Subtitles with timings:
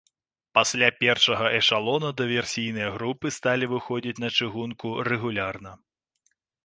[0.57, 5.71] Пасля першага эшалона дыверсійныя групы сталі выходзіць на чыгунку рэгулярна.